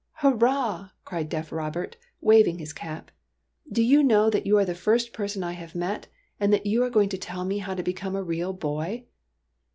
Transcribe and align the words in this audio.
"Hurrah!'' 0.23 0.89
cried 1.05 1.29
deaf 1.29 1.51
Robert, 1.51 1.95
waving 2.21 2.57
his 2.57 2.73
cap. 2.73 3.11
'* 3.41 3.71
Do 3.71 3.83
you 3.83 4.01
know 4.01 4.31
that 4.31 4.47
you 4.47 4.57
are 4.57 4.65
the 4.65 4.73
first 4.73 5.13
person 5.13 5.43
I 5.43 5.51
have 5.51 5.75
met, 5.75 6.07
and 6.39 6.51
that 6.51 6.65
you 6.65 6.81
are 6.83 6.89
going 6.89 7.09
to 7.09 7.19
tell 7.19 7.45
me 7.45 7.59
how 7.59 7.75
to 7.75 7.83
become 7.83 8.15
a 8.15 8.23
real 8.23 8.51
boy 8.51 9.05